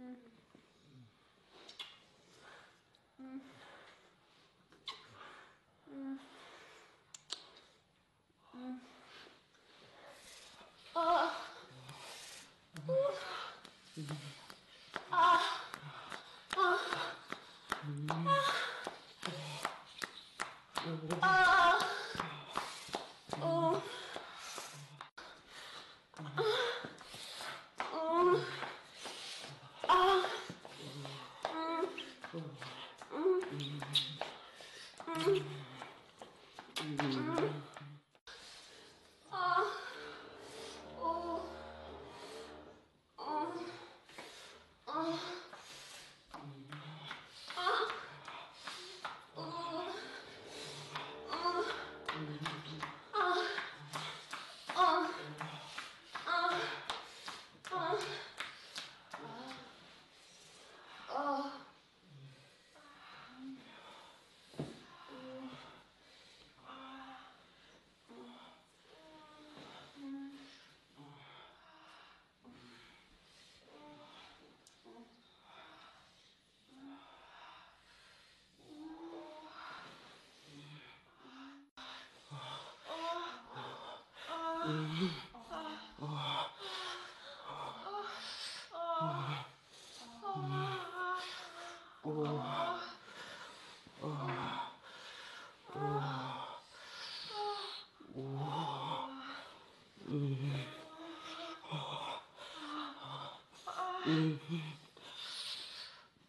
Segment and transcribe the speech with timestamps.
[0.00, 0.16] 음.
[3.20, 3.40] 음.
[5.88, 6.18] 음.
[8.54, 8.80] 음.
[10.94, 10.98] 아.
[11.00, 11.30] 아.
[15.10, 15.40] 아.
[18.08, 18.20] 아.
[21.20, 21.39] 아.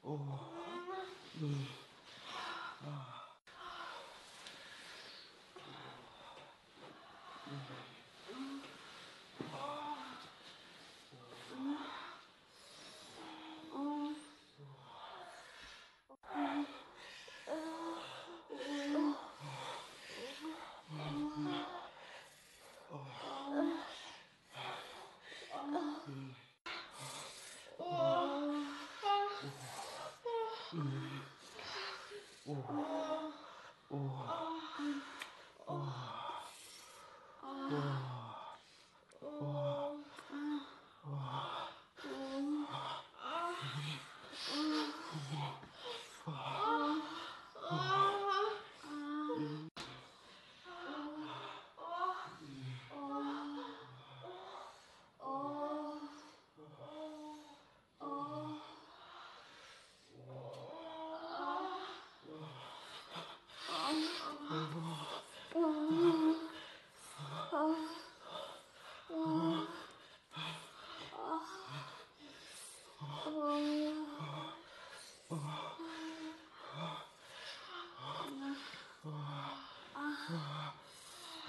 [0.03, 1.80] 오.
[32.51, 33.00] Ooh.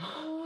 [0.17, 0.39] oh